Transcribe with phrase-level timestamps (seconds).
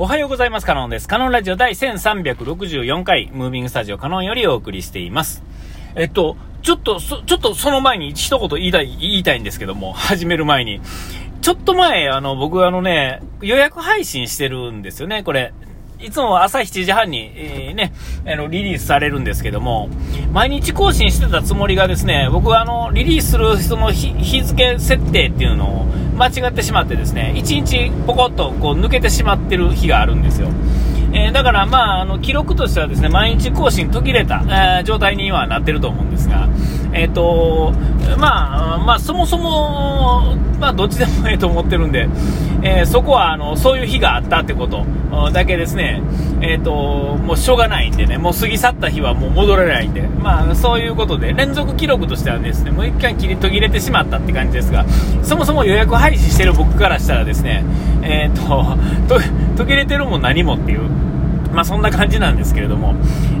[0.00, 0.64] おはようございます。
[0.64, 1.08] カノンです。
[1.08, 5.42] カノンラジオ第1364回、ムービングスタジオカノンよりお送りしています。
[5.96, 10.80] えっと、ちょっと、ちょっとその前に一言言いたい、言いたいんですけども、 始める前に。
[11.42, 15.52] ちょっと前、あの、僕あのね、予約配信してるんですよね、これ。
[16.00, 17.92] いつも朝7時半に、えー、ね、
[18.24, 19.88] あの、リリースされるんですけども、
[20.32, 25.84] 毎日更新してたつもりがですね、僕はあの、リリースするその日付設定っていうのを
[26.16, 30.50] 間違ってしまってですね、1日ポコッとこう抜けてしまってる日があるんですよ。
[31.12, 36.48] えー、だから、まあ、あの記録としてはですね毎日更新途切れた、えー、状態にはなってると思うんですが、
[36.92, 37.72] えーと
[38.16, 42.08] まあまあ、そもそも、まあ、どっちでもええと思ってるんで、
[42.62, 44.84] えー、そこはあのそういう日があったってこと
[45.32, 46.02] だけですね、
[46.40, 54.86] えーと、もうしょうがないんでねもう過ぎ去った日はもう戻れないんで、まあ、そういうことで連続記録としてはですねもう一回切り途切れてしまったって感じですが
[55.22, 57.64] そもそも予約配信してる僕からしたらですね、
[58.02, 59.18] えーと
[59.56, 61.07] 途切れてるも何もっていう。
[61.52, 62.94] まあそんな感じなんですけれども、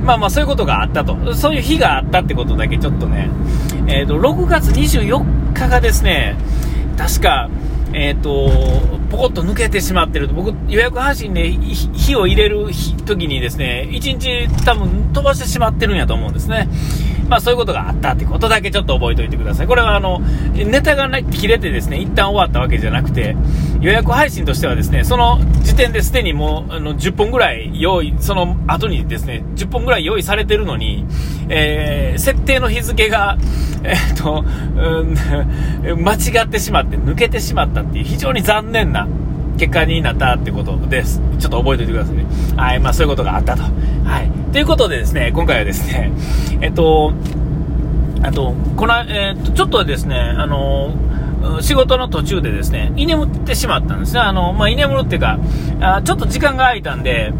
[0.04, 3.30] まあまあそういうことがあったと、そういう日があったってことだけちょっとね、
[3.86, 6.36] えっ、ー、と、6月24日がですね、
[6.96, 7.48] 確か、
[7.92, 12.66] えっ、ー、と、ポコッと抜けてしまってると、僕、予約配信で火を入れる
[13.06, 16.68] 時にですね、1日多分飛ばしてしまってるんやと思うんですね。
[17.28, 19.66] まあそういうことがあったってことだけちょっと覚えておいてください。
[19.66, 20.20] これはあの、
[20.54, 23.36] ネタがない切れてですね、一旦終わったわけじゃなくて、
[23.80, 31.04] 予約配信としてはですね、その時点ですでにもうあの10本ぐらい用意、その後にですね、10本ぐらい用意されてるのに、
[31.48, 33.38] えー、設定の日付が、
[33.84, 34.44] えー、っと、
[35.92, 39.06] うん、間違ってしまって、抜けてしまったっていう非常に残念な
[39.58, 41.20] 結果になったってことです。
[41.38, 42.26] ちょっと覚えておいてくださいね。
[42.56, 43.62] はい、まあそういうことがあったと。
[43.62, 43.68] は
[44.22, 44.52] い。
[44.52, 46.12] ということでですね、今回はですね、
[46.60, 47.12] えっと、
[48.22, 50.92] あと、この、えっと、ちょっとですね、あの、
[51.60, 54.20] 仕事の途中でですね、居眠ってしまったんですね。
[54.20, 55.38] あの、まあ、居眠るっていうか、
[55.80, 57.32] あちょっと時間が空いたんで、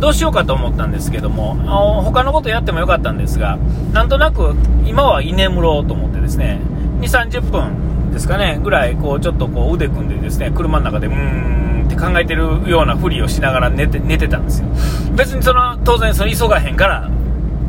[0.00, 1.54] どうしようかと思ったんですけども、
[2.02, 3.58] 他のことやってもよかったんですが、
[3.92, 4.54] なんとなく
[4.86, 6.60] 今は居眠ろうと思ってですね、
[7.00, 11.63] 2、30分ですかね、ぐらい、こう、ちょっとこう腕組んでですね、車の中で、うーん、
[11.94, 14.68] って考えてるようなふりをしながら寝て寝てたんですよ。
[15.14, 17.10] 別にその、当然その急がへんから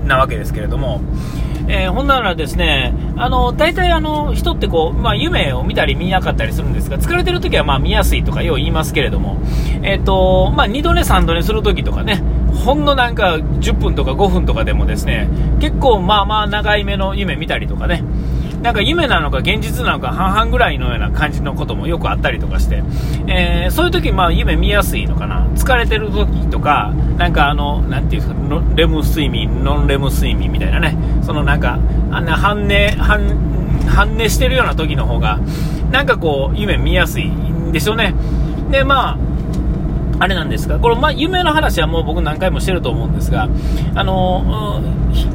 [0.05, 1.01] なわけですけれども、
[1.67, 9.37] えー、ほんならですね、あの、大体あの、人ってこう、まあ、夢を見たり見なかったりするんですが、疲れてる時はまあ見やすいとかよう言いますけれども、
[9.81, 12.21] え、ー、と、まあ、2度寝3度寝する時とかね、
[12.53, 15.27] ほんのなんか10分とか5分とかでもですね、
[15.59, 18.03] 結構まあまあ長い目の夢見たりとかね、
[18.65, 22.81] なんか夢なのか現実なのか半々ぐらいのような感じのこともよくあったりとかして、
[23.27, 25.45] えー、そういう時まあ夢見やすいのかな。
[25.49, 31.77] 疲れてる時とか、なんかあの、なんていうんですか、レム睡眠、ノンレム睡眠みたいなね、そのなんか、
[32.09, 33.37] あんな半寝、半、
[33.87, 35.39] 半寝してるような時の方が、
[35.91, 38.15] なんかこう、夢見やすいんでしょうね。
[38.71, 39.17] で、まあ、
[40.25, 43.47] あれなんですが、これ、まあ、夢の話はもう僕何回もしてると思うんですが、
[43.93, 44.81] あの、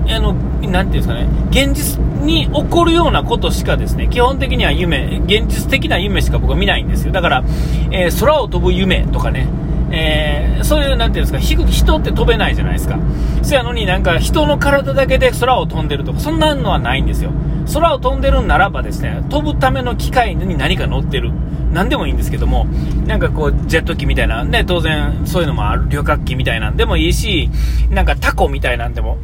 [0.09, 0.33] あの、
[0.69, 7.12] なんていうんですかね、現実に起こるようなことしかですね、基本的には夢、現実的な夢しか僕は見ないんですよ。
[7.12, 7.45] だから、
[7.93, 9.47] えー、空を飛ぶ夢とかね、
[9.91, 12.99] えー、そういう、なんていうんですか、人って飛べないじゃないですか。
[13.43, 17.31] そやのになんか人の体だけで空を飛んでるとか、そんなのはないんですよ。
[17.73, 21.33] 空を飛んでるならばですね、飛ぶための機械に何か乗ってる。
[21.73, 22.67] 何でもいいんですけども、
[23.06, 27.49] なんかこう、ジェット機みたいな、ね、当然そういうのもある、旅客機みたいなんでもいいし、
[27.91, 29.19] なんかタコみたいなんでも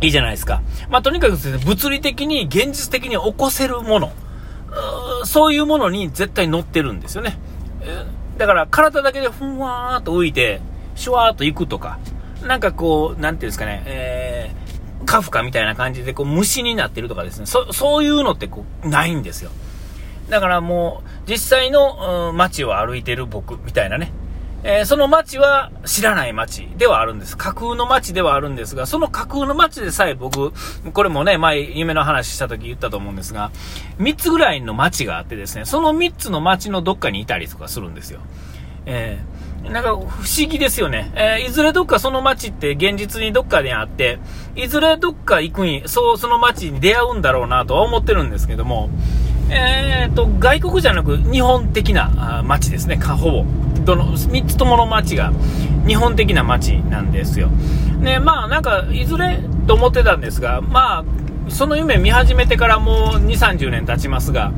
[0.00, 0.62] いいじゃないですか。
[0.90, 4.12] まあ、とにかくですね、物理的に、現実的に起こせるもの、
[5.24, 7.38] そういうものに絶対乗ってるんですよね。
[8.38, 10.60] だから体だけでふんわーっと浮いて、
[10.94, 11.98] シュワーっと行くとか、
[12.42, 19.50] なんかこう、なんていうんですかね、えー、カフカみたいな感じでこう虫になってるとかですね、そそういうのってこう、ないんですよ。
[20.28, 24.12] だからもう、実際の、うん、街を歩いてる僕みたいなね。
[24.62, 27.36] えー、その街は知らない街ではあるんです。
[27.36, 30.52] 架空の街ではあるんですが、その架空の街でさえ僕、
[30.92, 33.50] これもね、前夢の話した時言ったと思うんですが、
[33.98, 38.20] 3つぐらいの街があってですね、その3つの街のどっかにいたりとかするんですよ。
[38.86, 41.12] えー、なんか不思議ですよね。
[41.14, 44.18] えー、いずれどっかその街って現実にどっかであって、
[44.56, 48.90] いずれどっか行くに、そう、その街に出会うんだろうなとは思ってるんですけども、
[49.50, 53.44] えーと、外国じゃなく日本的な街ですね、ほぼ。
[53.86, 55.32] どの、3つともの街が
[55.86, 57.48] 日本的な街なんですよ。
[58.00, 61.04] ね、まあなんか、いずれと思ってたんですが、まあ、
[61.48, 64.52] その夢見始めてからもう2、30年経ちますが、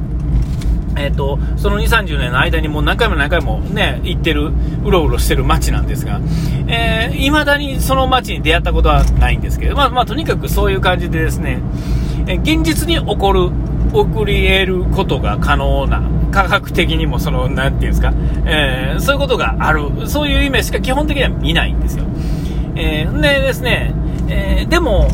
[0.97, 4.51] えーと、その2、30年の間にもう何回も何回もね、行ってる、
[4.85, 6.21] うろうろしてる街なんですが、
[6.67, 11.61] えー、だにその街に出会ったことはないんですけど、まあ、まあ、とにかくそういう感じでですね、
[12.27, 13.51] え現実に起こる
[13.93, 18.13] 送り得ることが可能な科学的にも、その、なていうんですか、
[18.45, 20.07] えー、そういうことがある。
[20.07, 22.05] そういう夢しか基本的には見ないんですよ。
[22.77, 23.93] えー、でですね、
[24.29, 25.09] えー、でも、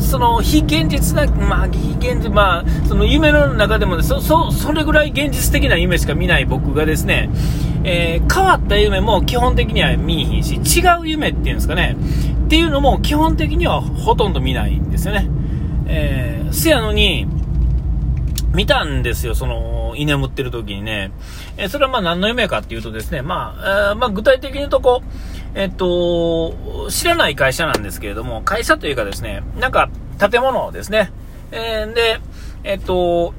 [0.00, 7.30] その非現実な、まあ、非現実、まあ、その夢の中でもね、そ、そ、それぐらい現実的な夢しか見ない僕がですね、
[7.84, 11.96] えー、変わった夢も基本的には見えひんし、違う夢っていうんですかね、
[12.46, 15.28] っていうのも基本的にはほとんど見ないんですよね。
[15.86, 17.26] えー、せやのに、
[18.54, 21.12] 見たんですよ、その、居眠ってる時にね。
[21.56, 29.88] え、それはまあ何の夢かっていうとですね、まあ、えー、まあ具体的に言うとこう、えっと、知らない会社なんですけれども、会社というかですね、なんか
[30.18, 31.12] 建物ですね。
[31.52, 32.20] えー、で、
[32.64, 33.34] えっと、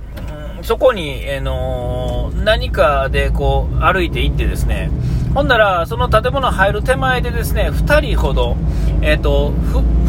[0.63, 4.91] そこに、えー、の何かでこう歩いて行ってですね、
[5.33, 8.57] ほんなら、その建物入る手前でですね、2人ほど、
[9.01, 9.51] えっと、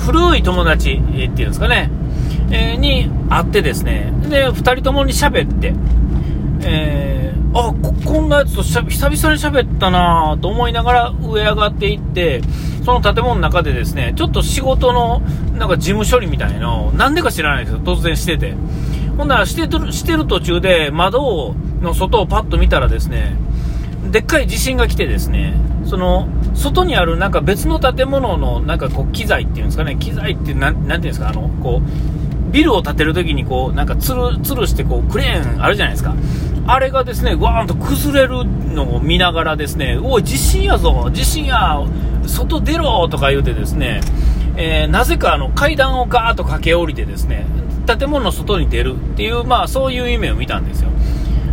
[0.04, 1.90] 古い友達っていうんですかね、
[2.50, 5.74] え、に会ってですね、で、2人ともに喋って、
[6.64, 12.42] えー、あこ、こんなやつと久々に喋ったなと思いながら上上がっていって、
[12.84, 15.20] その建物の中でですね、ちょっと仕事の
[15.56, 18.54] なんか事務処理みたいのを、なんでか知らないですよ、突然してて。
[19.16, 23.36] ほんならしてる、してる途中で窓の外をパッと見たらですね、
[24.10, 25.54] でっかい地震が来てですね、
[25.84, 32.21] その、外にあるなんか別の建物のなんかこう機材っていうんですかね、機材ってなん、なんていうんですか、あの、こう、
[32.52, 36.14] ビルを建てるときにこう、なんかつる、つるしてこう、クレーンあるじゃないですか。
[36.66, 41.82] あれがですね、わーんと崩れるのを見ながらですね、おい、地震やぞ、地震や、
[42.26, 44.00] 外出ろとか言うてですね、
[44.56, 47.46] えー、なぜかあの階段をガーッと駆け下りてですね、
[47.86, 50.90] 建物の外に出るっていう、まあそういう夢を見たんですよ。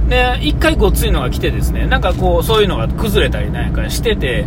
[0.09, 4.45] で、一回ごっついのが来てですね、なんかこう、そういうのが崩れたりなんかしてて、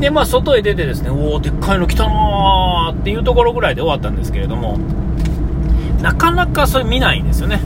[0.00, 4.78] で、まあ外へ出てですね、おお、でっかいの来たなーっていうところぐらいで終わったんですけれども、
[6.02, 7.60] なかなかそれ見ないんですよね。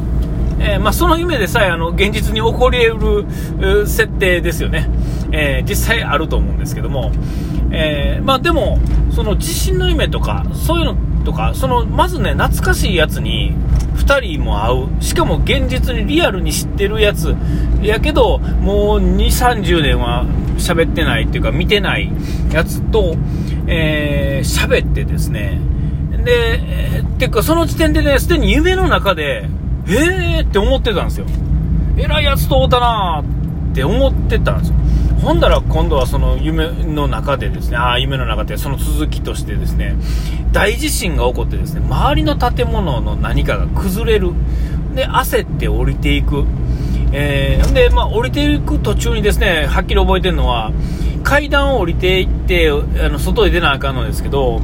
[0.59, 3.27] えー、まあ、その夢でさえあの現実に起こり得
[3.61, 4.89] る設定ですよね、
[5.33, 7.13] えー、実際あると思うんですけども、
[7.71, 8.79] えー、まあ、でも、
[9.11, 13.55] その地震の夢とか、そういうのとか、そのまずね、懐かしいやつに
[13.97, 17.35] 2人も会う、しかも現実にリアルに知ってるやつ。
[17.83, 20.25] やけど、もう2、30年は
[20.57, 22.11] 喋ってないっていうか、見てない
[22.53, 23.17] やつと、
[23.67, 25.59] えー、喋ってですね、
[26.25, 26.61] で、
[26.97, 29.49] えー、てかその時点でね、すでに夢の中で、
[29.87, 31.27] えーって思ってたんですよ。
[31.97, 34.75] えらいやつと会うたなーって思ってたんですよ。
[35.21, 39.97] ほんだら今度はその夢の中でですね、ああ、夢の中でその続きとしてですね、
[40.53, 44.33] 大地震が起こってですね、周りの建物の何かが崩れる。
[44.95, 46.45] で、焦って降りていく。
[47.13, 50.73] えー、で、まあ、降りていく途中にですね、はっきり覚えてるのは、
[51.23, 54.61] 階段を降りていって、あの、外へ出なあかんのですけど、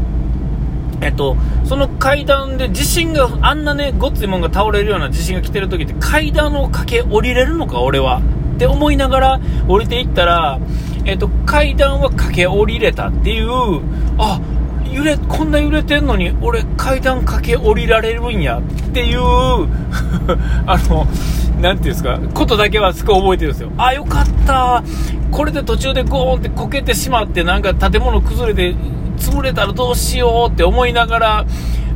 [1.01, 8.21] えっと、その階段で地震が、あんなね、ごっついもんが倒れるような地震が来てる時って階段を駆け降りれるのか、俺は。
[8.55, 10.61] って思いながら降りていったら、
[11.07, 13.81] えっと、階段は駆け降りれたっていう、
[14.19, 14.39] あ、
[14.93, 19.21] 揺れ、こんな揺れてんのに、俺階段駆け降りられるんやっていう
[20.67, 21.07] あの、
[21.61, 23.71] なんていうんですか、ことだけはすごい覚えてるんですよ。
[23.79, 24.83] あ、よかった。
[25.31, 28.75] これで途中でゴーンってこけてしまって、なんか建物崩れて、
[29.21, 31.47] 潰れたらどうしようって思いながら、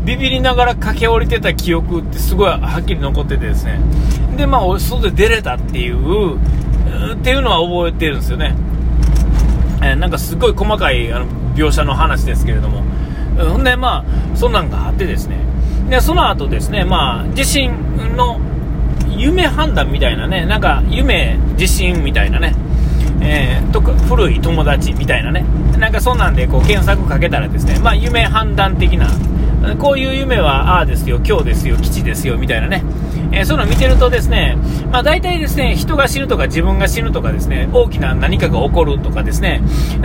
[0.05, 3.81] ビビりながら駆け下りてた記憶ってすごいはっきり残っててですね。
[4.37, 8.55] で、まあ、外で出れたっていう、っていうのは覚えてるんですよね。
[9.82, 12.82] え、なんかすごい細かいあの描写の話ですけれども。
[13.37, 15.39] ほんで、まあ、そんなんがあってですね。
[15.91, 17.72] で、その後ですね、まあ、地震
[18.17, 18.39] の
[19.17, 22.55] 夢判断みたいなね、なんか夢、地震みたいなね、
[23.21, 25.44] えー、とか古い友達みたいなね、
[25.79, 29.09] なんかそんなんでこう検索かけたらですね、まあ、夢判断的な、
[29.79, 32.83] こういう夢はああですよ、今日ですよ、基地ですよみたいなね、
[33.33, 34.56] えー、そういうの見てるとですね、
[34.93, 39.63] まあ、大体ですね、人が死ぬとか自分が死ぬとかですね、大きな何かが起こるとかですね、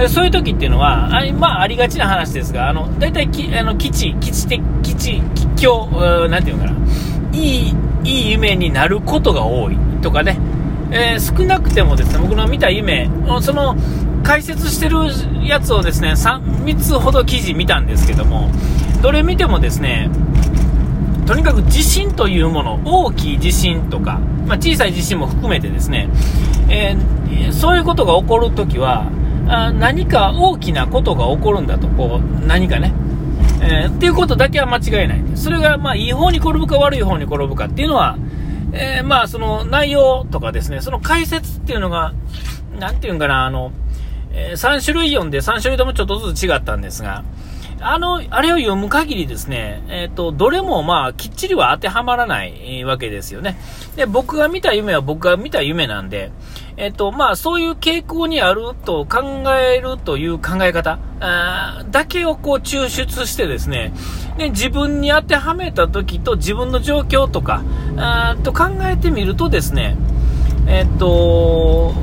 [0.07, 5.21] そういう時っていうのは、あまあ、ありがちな話ですが、あの大体きあの基地、基地的、基地、
[5.55, 6.77] 基況、なんていうのかな、
[7.33, 10.39] いい、いい夢になることが多いとかね、
[10.91, 13.09] えー、少なくてもですね、僕の見た夢、
[13.41, 13.75] その
[14.23, 14.97] 解説してる
[15.45, 18.49] やつをですね3、3つほど記事見たんですけども、
[19.01, 20.09] どれ見てもですね、
[21.25, 26.09] とにかく地震というもの、大きい地震とか、まあ、小さい地震も含めてですね、
[26.69, 29.11] えー、そういうことが起こるときは
[29.49, 32.93] あ、何か大きなことが起こるんだと、こう、何かね、
[33.61, 35.23] えー、っていうことだけは間違いない。
[35.35, 38.15] それが、まあ、いい方に転ぶか悪い方に転ぶかっていうのは、
[38.71, 42.13] えー、まあ、その内容とかですね、その解説っていうのが、
[42.79, 43.71] なんていうんかな、あの、
[44.31, 47.23] えー、3種類読んで3種類ともちょっとずつ違ったんですが、
[47.81, 53.57] あの、あれを読む限りですね、えっ、ー、と、どれもまあ、きっちりは当てはまらないわけですよね。
[53.95, 56.31] で、僕が見た夢は僕が見た夢なんで、
[56.79, 63.91] えっ、と、まあ、そういう傾向にあると考えるという考え方あだけをこう抽出してですね、
[64.37, 67.63] で、自分に当てはめた時と自分の状況とか、
[67.97, 69.97] あと考えてみるとですね、
[70.67, 71.93] えっ、と、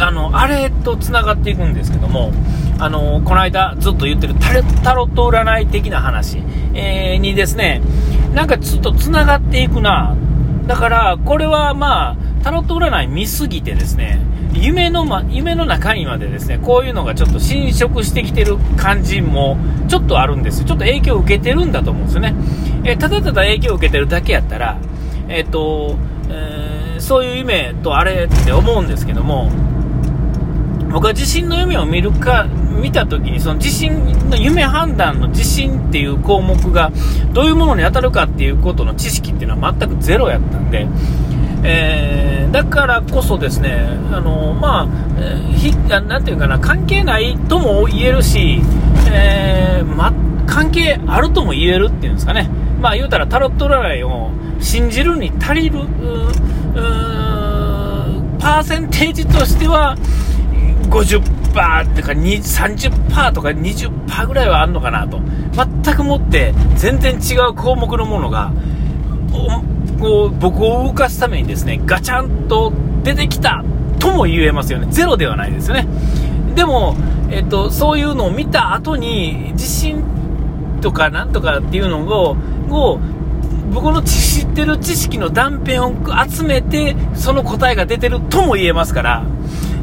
[0.00, 2.32] あの、あれと繋がっていくんですけども、
[2.80, 6.38] あの、この間ずっと言ってるタロット占い的な話、
[6.74, 7.80] えー、にですね、
[8.34, 10.16] なんかずっと繋がっていくな。
[10.66, 14.20] だから、これはまあ、タロット占い見すぎてですね、
[14.54, 20.68] 夢の、ま、夢の中にまでですね、こういうのがちょっと侵食してきてる感じもちょっとあるんですよ。
[20.68, 22.34] ちょっと影響を受けてるんだと思うんですよね。
[22.84, 24.78] え、ただただ影響を受けてるだけやったら、
[25.28, 25.96] えっ、ー、と、
[26.30, 29.50] えー、そういう夢とあれって思うんですけども、
[30.90, 32.46] 僕は地震の夢を見るか、
[32.80, 36.92] 見たときに、その地震の夢判断の地震っていう項目が
[37.32, 40.86] どういうものに当たるかっていうことの知識っていうのは全くゼロやったんで、
[41.62, 44.88] えー、だからこそですね、あのまあ、
[45.18, 48.60] えー、ひなんていうかな、関係ないとも言えるし、
[49.10, 50.12] えー、ま、
[50.46, 52.50] 関係あるとも言えるっていうんですかね、
[52.80, 55.80] まあ言うたらタロット占いを信じるに足りる、
[58.38, 59.96] パーセンテージとしては、
[60.90, 65.20] 50%ってか30%とか20%ぐらいはあるのかなと。
[65.52, 68.52] 全くもって全然違う項目のものが、
[70.00, 73.64] こう僕を動かすためにですね、ガチャンと出てきた
[73.98, 74.86] とも言えますよね。
[74.90, 75.86] ゼロではないですよね。
[76.54, 76.96] でも、
[77.30, 80.02] えっと、そういうのを見た後に、地震
[80.80, 82.36] とかなんとかっていうのを、
[82.70, 82.98] を
[83.72, 85.92] 僕の知ってる知識の断片を
[86.28, 89.24] 集めて、その答えが出てるとも言えますから、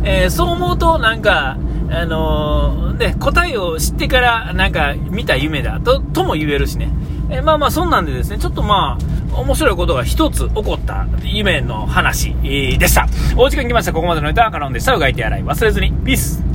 [0.04, 1.58] えー、そう思うと、なんか、
[1.90, 6.90] あのー、ね、答えを知ってから、なんか、見た夢だと、とも言えるしね。
[7.30, 13.08] えー、まあまあ、そんなんでですね、ちょっとまあ、面白いことが一つ起こった夢の話、でした。
[13.38, 13.94] お時間来ました。
[13.94, 14.94] ここまでのネタはカロンでした。
[14.94, 15.92] うがいて洗い忘れずに。
[15.92, 16.51] ピース